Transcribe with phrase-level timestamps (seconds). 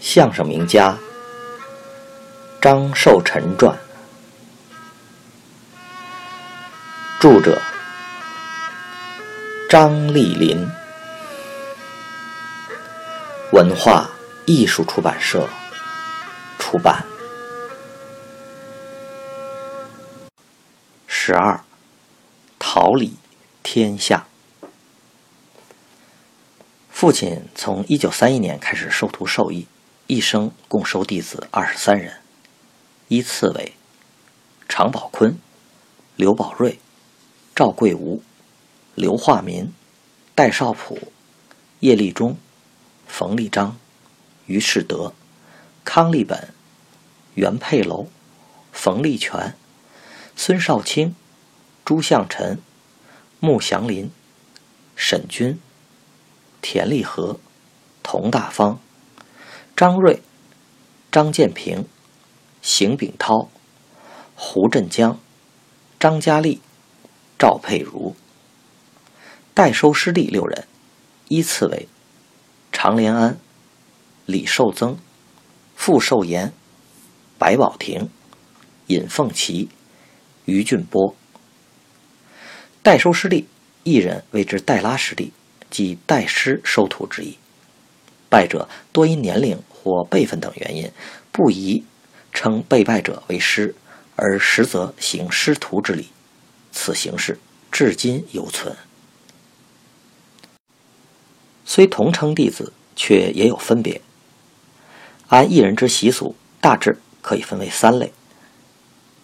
[0.00, 0.96] 相声名家
[2.60, 3.76] 张寿臣传，
[7.20, 7.60] 著者
[9.68, 10.66] 张丽林，
[13.52, 14.08] 文化
[14.46, 15.48] 艺术出版社
[16.58, 17.04] 出版。
[21.06, 21.62] 十二，
[22.58, 23.16] 桃李
[23.62, 24.26] 天下。
[26.90, 29.66] 父亲从一九三一年开始授徒授艺。
[30.10, 32.20] 一生共收弟子二十三人，
[33.08, 33.74] 依次为
[34.66, 35.38] 常宝坤、
[36.16, 36.78] 刘宝瑞、
[37.54, 38.22] 赵贵吾、
[38.94, 39.70] 刘化民、
[40.34, 41.12] 戴少普、
[41.80, 42.38] 叶立忠、
[43.06, 43.76] 冯立章、
[44.46, 45.12] 于世德、
[45.84, 46.54] 康立本、
[47.34, 48.08] 袁佩楼、
[48.72, 49.54] 冯立全、
[50.34, 51.14] 孙少卿、
[51.84, 52.58] 朱向臣、
[53.40, 54.10] 穆祥林、
[54.96, 55.60] 沈军、
[56.62, 57.38] 田立和、
[58.02, 58.80] 佟大方。
[59.78, 60.20] 张瑞、
[61.12, 61.86] 张建平、
[62.60, 63.48] 邢炳涛、
[64.34, 65.20] 胡振江、
[66.00, 66.60] 张佳丽、
[67.38, 68.16] 赵佩如，
[69.54, 70.66] 代收师弟六人，
[71.28, 71.86] 依次为
[72.72, 73.38] 常连安、
[74.26, 74.98] 李寿增、
[75.76, 76.52] 傅寿岩、
[77.38, 78.10] 白宝亭、
[78.88, 79.68] 尹凤琪、
[80.46, 81.14] 于俊波。
[82.82, 83.46] 代收师弟
[83.84, 85.32] 一人谓之代拉师弟，
[85.70, 87.38] 即代师收徒之意。
[88.28, 90.90] 拜者多因年龄或辈分等原因，
[91.32, 91.84] 不宜
[92.32, 93.74] 称被拜者为师，
[94.16, 96.08] 而实则行师徒之礼。
[96.70, 97.38] 此形式
[97.72, 98.76] 至今犹存。
[101.64, 104.00] 虽同称弟子，却也有分别。
[105.28, 108.12] 按一人之习俗，大致可以分为三类：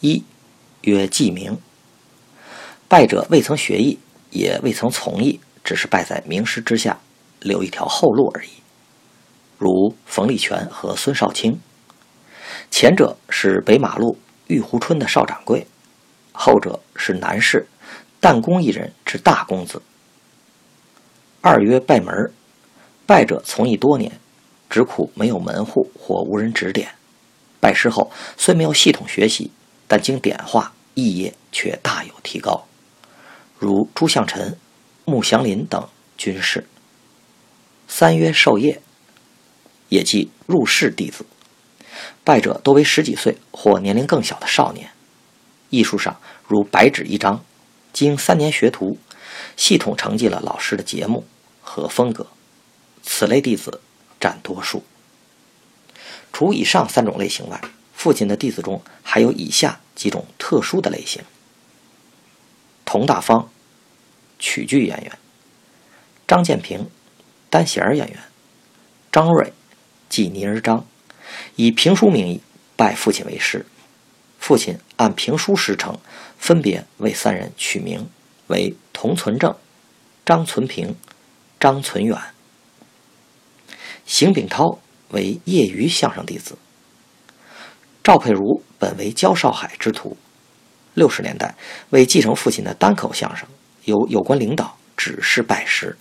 [0.00, 0.24] 一
[0.82, 1.58] 曰记名，
[2.88, 3.98] 拜者未曾学艺，
[4.30, 7.00] 也未曾从艺，只是拜在名师之下，
[7.40, 8.61] 留一条后路而已。
[9.62, 11.60] 如冯立全和孙少卿，
[12.68, 14.18] 前者是北马路
[14.48, 15.64] 玉湖春的少掌柜，
[16.32, 17.68] 后者是南市
[18.20, 19.80] 弹弓一人之大公子。
[21.40, 22.32] 二曰拜门
[23.06, 24.10] 拜者从艺多年，
[24.68, 26.96] 只苦没有门户或无人指点，
[27.60, 29.52] 拜师后虽没有系统学习，
[29.86, 32.64] 但经点化，艺业却大有提高。
[33.60, 34.58] 如朱向臣、
[35.04, 36.66] 穆祥林等军士。
[37.86, 38.82] 三曰授业。
[39.92, 41.26] 也即入室弟子，
[42.24, 44.90] 拜者多为十几岁或年龄更小的少年。
[45.68, 47.44] 艺术上如白纸一张，
[47.92, 48.96] 经三年学徒，
[49.54, 51.26] 系统承继了老师的节目
[51.60, 52.26] 和风格。
[53.02, 53.82] 此类弟子
[54.18, 54.82] 占多数。
[56.32, 57.60] 除以上三种类型外，
[57.92, 61.22] 父亲的弟子中还有以下几种特殊的类型：
[62.86, 63.50] 佟大方，
[64.38, 65.12] 曲剧演员；
[66.26, 66.88] 张建平，
[67.50, 68.16] 单弦演员；
[69.12, 69.52] 张瑞。
[70.12, 70.84] 即倪儿章，
[71.56, 72.42] 以评书名义
[72.76, 73.64] 拜父亲为师，
[74.38, 75.98] 父亲按评书师承，
[76.36, 78.10] 分别为三人取名
[78.48, 79.56] 为童存正、
[80.26, 80.94] 张存平、
[81.58, 82.18] 张存远。
[84.04, 84.78] 邢炳涛
[85.12, 86.58] 为业余相声弟子。
[88.04, 90.18] 赵佩如本为焦少海之徒，
[90.92, 91.54] 六十年代
[91.88, 93.48] 为继承父亲的单口相声，
[93.86, 95.96] 由有关领导指示拜师。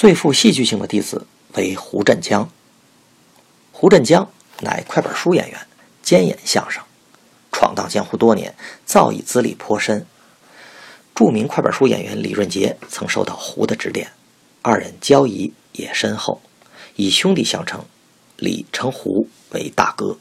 [0.00, 2.50] 最富戏剧性的弟子为胡振江。
[3.70, 5.60] 胡振江乃快板书演员，
[6.00, 6.82] 兼演相声，
[7.52, 8.54] 闯荡江湖多年，
[8.86, 10.06] 造诣资历颇深。
[11.14, 14.10] 著名快板书演员李润杰曾受到胡的指点，
[14.62, 16.40] 二人交谊也深厚，
[16.96, 17.84] 以兄弟相称，
[18.38, 20.16] 李称胡为大哥。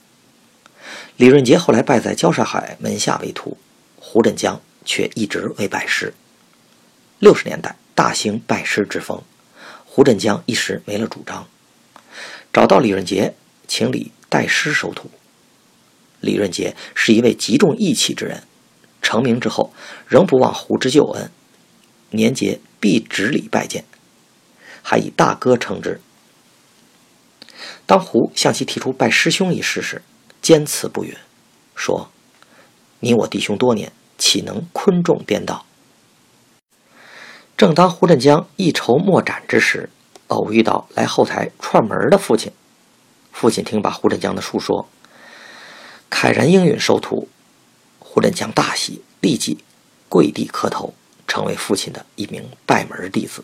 [1.16, 3.57] 李润杰后来拜在焦少海门下为徒，
[3.95, 6.13] 胡振江却一直为拜师。
[7.19, 9.23] 六十年代大兴拜师之风。
[10.00, 11.46] 胡振江一时没了主张，
[12.54, 13.34] 找到李润杰，
[13.68, 15.12] 请李代师收徒。
[16.22, 18.44] 李润杰是一位极重义气之人，
[19.02, 19.74] 成名之后
[20.08, 21.30] 仍不忘胡之旧恩，
[22.12, 23.84] 年节必执礼拜见，
[24.81, 26.00] 还以大哥称之。
[27.86, 30.02] 当胡向其提出拜师兄一事时，
[30.42, 31.13] 坚持不允，
[31.75, 32.10] 说
[33.02, 35.66] ：“你我弟兄多年，岂能昆仲颠倒？”
[37.59, 39.89] 正当胡振江一筹莫展之时，
[40.27, 42.53] 偶遇到来后台串门的父亲。
[43.33, 44.88] 父亲听罢胡振江的述说，
[46.09, 47.27] 慨然应允收徒。
[48.00, 49.57] 胡振江大喜，立即
[50.07, 50.94] 跪地磕头，
[51.27, 53.44] 成为父亲的一名拜门弟子。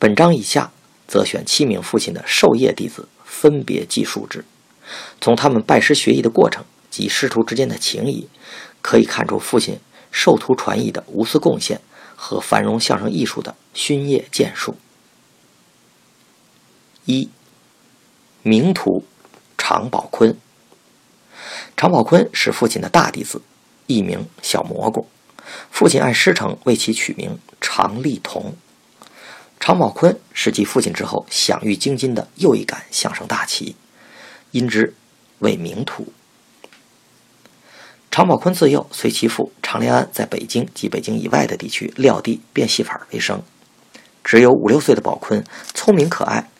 [0.00, 0.72] 本章以下
[1.06, 4.44] 则选七名父亲的授业弟子，分别记述之。
[5.20, 8.28] 从他们拜师学艺的过程及师徒之间的情谊，
[8.82, 9.78] 可以看出父亲
[10.10, 11.80] 授徒传艺的无私贡献。
[12.20, 14.76] 和繁荣相声艺术的勋业建树。
[17.04, 17.30] 一，
[18.42, 19.04] 名徒
[19.56, 20.36] 常宝坤。
[21.76, 23.40] 常宝坤是父亲的大弟子，
[23.86, 25.08] 艺名小蘑菇。
[25.70, 28.56] 父亲按师承为其取名常立同。
[29.60, 33.76] 常宝坤是继父亲之后享誉京津的又一杆相声大旗，
[34.50, 34.94] 因之
[35.38, 36.12] 为名徒。
[38.18, 43.40] 常宝坤自幼随其父常连安在北京及北京以外的地区撂地变戏法为生。
[44.24, 46.50] 只有五六岁的宝坤聪明可爱，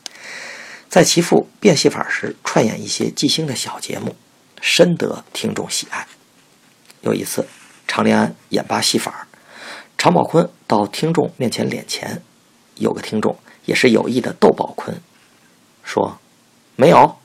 [0.88, 4.14] 在其父变戏法时串演一些即兴的小节目，
[4.60, 6.06] 深得听众喜爱。
[7.00, 7.44] 有一次，
[7.88, 9.26] 常连安演罢戏法，
[9.98, 12.22] 常宝坤到听众面前敛钱，
[12.76, 14.96] 有个听众也是有意的逗宝坤，
[15.82, 16.20] 说
[16.78, 17.16] ：“没有。”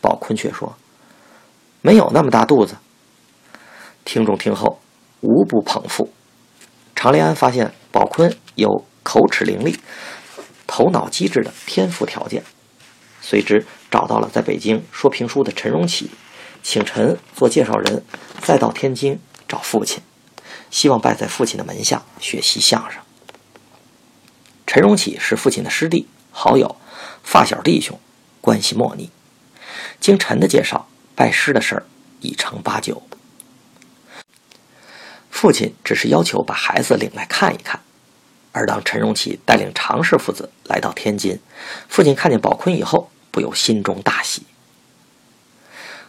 [0.00, 0.76] 宝坤却说
[1.82, 2.76] ：“没有那么大肚子。”
[4.04, 4.80] 听众听后
[5.20, 6.12] 无不捧腹。
[6.94, 9.76] 常连安发现宝坤有口齿伶俐、
[10.66, 12.42] 头脑机智的天赋条件，
[13.20, 16.10] 随之找到了在北京说评书的陈荣启，
[16.62, 18.02] 请陈做介绍人，
[18.40, 20.02] 再到天津找父亲，
[20.70, 23.00] 希望拜在父亲的门下学习相声。
[24.66, 26.76] 陈荣启是父亲的师弟、好友、
[27.22, 27.98] 发小弟兄，
[28.40, 29.10] 关系莫逆。
[30.00, 31.86] 经陈的介绍，拜师的事儿
[32.20, 33.02] 已成八九。
[35.44, 37.78] 父亲只是要求把孩子领来看一看，
[38.52, 41.38] 而当陈荣启带领常氏父子来到天津，
[41.86, 44.46] 父亲看见宝坤以后，不由心中大喜。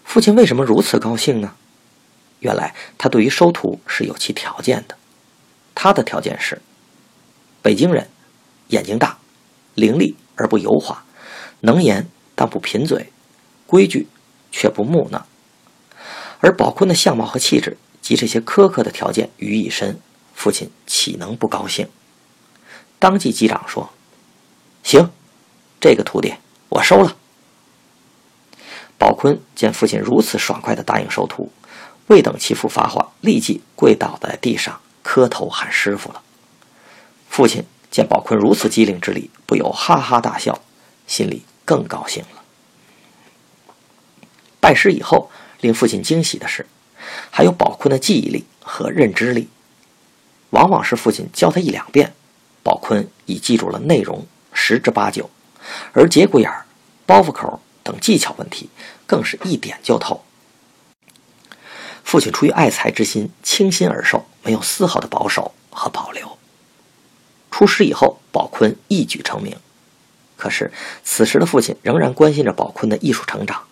[0.06, 1.54] 父亲为什么如此高兴呢？
[2.40, 4.96] 原来他对于收徒是有其条件的，
[5.76, 6.62] 他的条件是：
[7.62, 8.08] 北京人，
[8.70, 9.18] 眼睛大，
[9.74, 11.04] 伶俐而不油滑，
[11.60, 13.12] 能言但不贫嘴，
[13.68, 14.08] 规矩
[14.50, 15.26] 却不木讷。
[16.40, 17.76] 而宝坤的相貌和气质。
[18.06, 20.00] 及这些苛刻的条件于一身，
[20.36, 21.90] 父亲岂能不高兴？
[23.00, 23.90] 当即击掌说
[24.86, 25.10] ：“行，
[25.82, 26.36] 这个徒弟
[26.70, 27.18] 我收了。”
[29.00, 31.52] 宝坤见父亲如此爽快地答应收徒，
[32.06, 36.22] 未等其父发话，立即跪倒在地上磕头喊师傅了。
[37.28, 40.62] 父亲见宝坤如此机灵之礼，不由哈哈大笑，
[41.08, 42.44] 心里更高兴了。
[44.60, 45.32] 拜师以后，
[45.62, 46.68] 令父亲惊喜的是。
[47.32, 49.50] 还有宝坤的记忆力和认知力，
[50.52, 52.14] 往往是父亲教他一两遍，
[52.64, 55.30] 宝坤已记住了内容十之八九，
[55.94, 56.66] 而节骨眼儿、
[57.06, 58.70] 包袱口等技巧问题，
[59.06, 60.24] 更是一点就透。
[62.04, 66.38] 父亲出于爱才之心，倾心而授，没有丝毫的保守和保留。
[67.52, 69.58] 出师以后，宝坤一举成名，
[70.38, 70.72] 可是
[71.04, 73.64] 此时的父亲仍然关心着宝坤的艺术成长，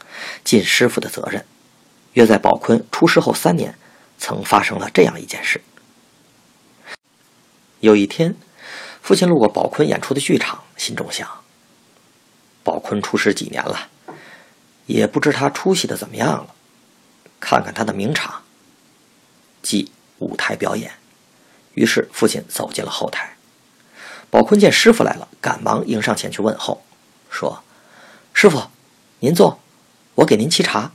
[0.44, 1.46] 尽师傅的责任。
[2.14, 3.78] 约在宝坤出师后三年，
[4.18, 5.62] 曾发生了这样一件事。
[7.80, 8.36] 有一天，
[9.02, 11.28] 父亲路过宝坤演出的剧场，心中想：
[12.64, 13.90] 宝坤出师几年了，
[14.86, 16.56] 也不知他出息的怎么样了，
[17.40, 18.44] 看看他的名场，
[19.62, 20.94] 即舞台表演。
[21.74, 23.36] 于是，父亲走进了后台。
[24.30, 26.84] 宝坤见师傅来了，赶忙迎上前去问候，
[27.30, 27.64] 说
[28.34, 28.64] ：“师傅，
[29.20, 29.60] 您坐，
[30.16, 30.92] 我给您沏茶。”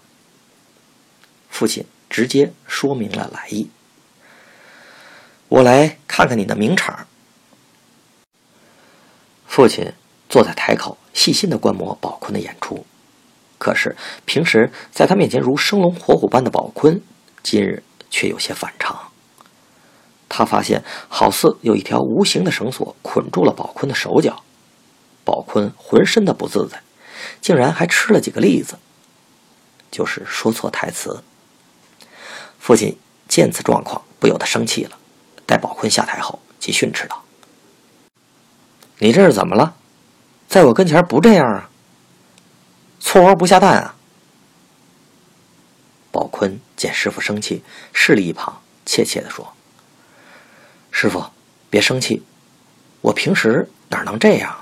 [1.58, 3.68] 父亲直接说明了来意
[5.50, 7.08] ：“我来看看你的名场。”
[9.44, 9.92] 父亲
[10.28, 12.86] 坐在台口，细心的观摩宝坤的演出。
[13.58, 17.02] 可是平时在他面前如生龙活虎般的宝坤，
[17.42, 19.10] 今日却有些反常。
[20.28, 24.44] 他发现好似有一条无形的绳索捆住了宝坤的手脚，
[25.24, 26.80] 宝坤浑身的不自在，
[27.40, 28.78] 竟然还吃了几个栗子，
[29.90, 31.24] 就是说错台词。
[32.68, 32.94] 父亲
[33.26, 34.98] 见此状况，不由得生气了。
[35.46, 37.24] 待宝坤下台后，即训斥道
[39.00, 39.74] ：“你这是怎么了？
[40.50, 41.70] 在我跟前不这样啊？
[43.00, 43.94] 搓窝不下蛋啊？”
[46.12, 49.50] 宝坤见师傅生气，势力一旁，怯怯地说
[50.92, 51.24] ：“师傅，
[51.70, 52.22] 别生气，
[53.00, 54.54] 我平时哪能这样？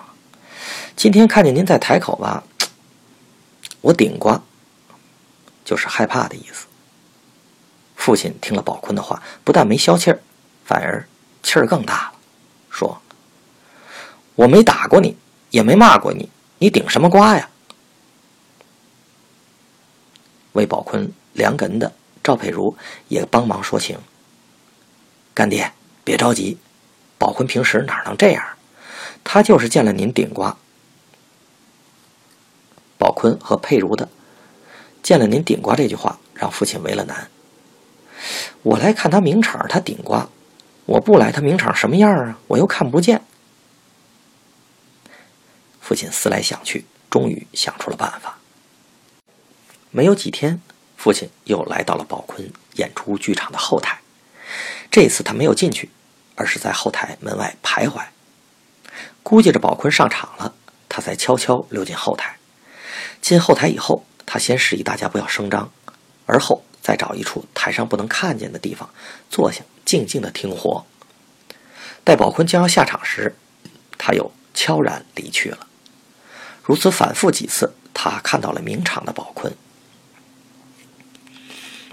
[0.95, 2.45] 今天看见您在台口吧，
[3.83, 4.39] 我顶呱，
[5.65, 6.67] 就是害怕的意思。”
[8.07, 10.21] 父亲听了宝坤的话，不但没消气儿，
[10.65, 11.05] 反而
[11.43, 12.13] 气儿更大了，
[12.71, 13.03] 说
[14.37, 15.17] ：“我没打过你，
[15.51, 17.51] 也没骂过你，你顶什么瓜呀？”
[20.55, 22.77] 为宝坤量哏的赵佩如
[23.09, 23.99] 也帮忙说情
[25.35, 25.73] ：“干爹，
[26.05, 26.59] 别着急，
[27.19, 28.47] 宝坤平时哪能这样？
[29.25, 30.57] 他就是见了您顶瓜。”
[32.99, 34.09] 宝坤和佩如的
[35.03, 37.29] “见了您顶瓜”这句话，让父亲为了难。
[38.63, 40.29] 我来看他名场，他顶呱；
[40.85, 42.39] 我不来，他名场什么样啊？
[42.49, 43.23] 我又看不见。
[45.81, 48.39] 父亲思来想去，终于想出了办法。
[49.91, 50.61] 没有几天，
[50.97, 54.01] 父亲又来到了宝坤演出剧场的后台。
[54.91, 55.91] 这次他没有进去，
[56.35, 58.05] 而是在后台门外徘徊。
[59.23, 60.55] 估计着宝坤上场了，
[60.89, 62.37] 他才悄悄溜进后台。
[63.21, 65.71] 进后台以后，他先示意大家不要声张，
[66.27, 68.89] 而后再找一处台上不能看见的地方
[69.29, 70.87] 坐下，静静的听活。
[72.05, 73.35] 待宝坤将要下场时，
[73.99, 75.67] 他又悄然离去了。
[76.63, 79.53] 如此反复几次，他看到了明场的宝坤。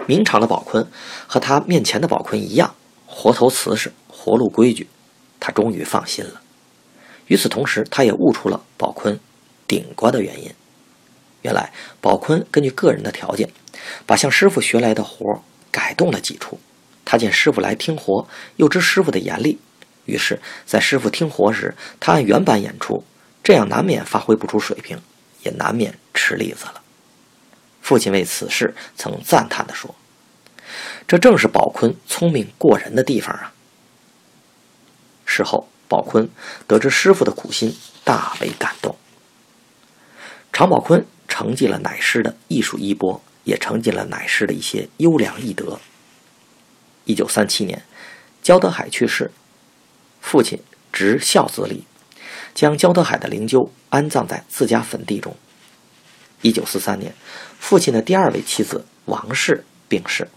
[0.06, 0.86] 明场的宝坤
[1.26, 4.88] 和他面前的宝坤一样，活头瓷实，活路规矩。
[5.40, 6.40] 他终于放心了。
[7.26, 9.18] 与此同时，他也悟出了宝坤
[9.66, 10.54] 顶瓜的原因。
[11.44, 11.70] 原来
[12.00, 13.50] 宝坤根据个人的条件，
[14.06, 16.58] 把向师傅学来的活改动了几处。
[17.04, 19.60] 他见师傅来听活，又知师傅的严厉。
[20.06, 23.04] 于是，在师傅听活时，他按原版演出，
[23.42, 24.98] 这样难免发挥不出水平，
[25.42, 26.80] 也难免吃栗子了。
[27.82, 29.94] 父亲为此事曾赞叹地说
[31.06, 33.52] ：“这正是宝坤聪明过人的地方啊。”
[35.26, 36.26] 事后，宝坤
[36.66, 38.96] 得知师傅的苦心，大为感动。
[40.52, 45.78] 常宝坤承继了乃师的艺术衣钵，也承继了乃师的一些优良艺德。
[47.04, 47.82] 一九三七年，
[48.42, 49.30] 焦德海去世。
[50.20, 50.58] 父亲
[50.90, 51.84] 执孝子礼，
[52.54, 55.36] 将焦德海的灵柩安葬在自家坟地中。
[56.40, 57.14] 一九四三年，
[57.58, 60.28] 父亲的第二位妻子王氏病逝，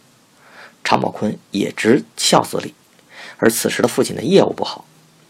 [0.83, 2.73] 常宝坤也执孝子礼。
[3.37, 4.85] 而此时的父亲的业务不好，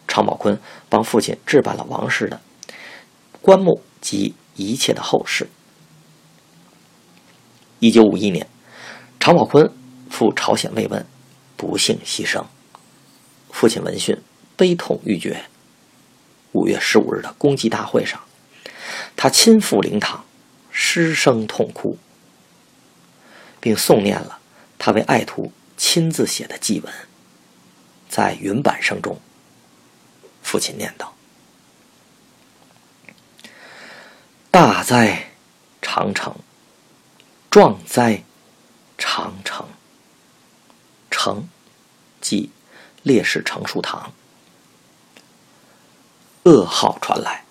[0.07, 0.59] 常宝坤
[0.89, 2.41] 帮父亲置办了王氏的
[3.41, 5.47] 棺木及一切的后事。
[7.79, 8.45] 一九五一年，
[9.19, 9.71] 常宝坤
[10.09, 11.05] 赴朝鲜慰问，
[11.55, 12.43] 不幸牺牲。
[13.51, 14.21] 父亲闻讯。
[14.57, 15.45] 悲痛欲绝。
[16.53, 18.19] 五月十五日的公祭大会上，
[19.15, 20.25] 他亲赴灵堂，
[20.71, 21.95] 失声痛哭，
[23.59, 24.39] 并诵念了
[24.79, 26.91] 他为爱徒亲自写的祭文。
[28.09, 29.21] 在云板声中，
[30.41, 31.13] 父亲念道
[34.59, 35.29] ：“大哉
[35.83, 36.35] 长城，
[37.51, 38.23] 壮哉
[38.97, 39.67] 长城。
[41.11, 41.47] 城，
[42.19, 42.49] 即
[43.03, 44.11] 烈士成树堂。”
[46.43, 47.43] 噩耗传来，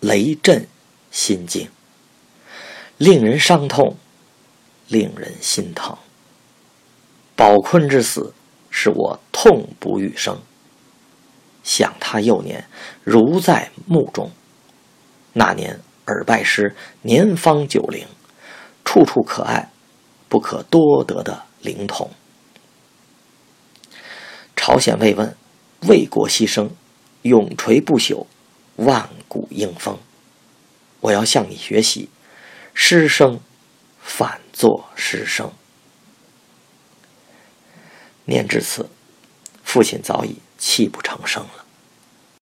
[0.00, 0.66] 雷震
[1.12, 1.70] 心惊，
[2.98, 3.96] 令人伤痛，
[4.88, 5.96] 令人心疼。
[7.36, 8.34] 宝坤之死，
[8.70, 10.42] 使我痛不欲生。
[11.62, 12.68] 想他幼年
[13.04, 14.32] 如在墓中，
[15.38, 18.06] 那年耳拜师年方九龄，
[18.86, 19.70] 处处可爱，
[20.30, 22.10] 不可多得的灵童。
[24.56, 25.36] 朝鲜慰问，
[25.82, 26.70] 为国牺牲。
[27.20, 28.24] 永垂不朽，
[28.76, 29.98] 万古英风。
[31.00, 32.08] 我要向你学习，
[32.72, 33.40] 师生
[34.00, 35.52] 反作师生。
[38.24, 38.88] 念至此，
[39.64, 41.65] 父亲早已泣不成声了。